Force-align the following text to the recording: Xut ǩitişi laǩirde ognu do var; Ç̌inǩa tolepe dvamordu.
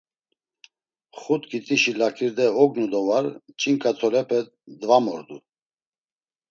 Xut 1.19 1.43
ǩitişi 1.49 1.93
laǩirde 1.99 2.45
ognu 2.61 2.85
do 2.91 3.01
var; 3.07 3.25
Ç̌inǩa 3.59 3.91
tolepe 3.99 4.39
dvamordu. 4.79 5.37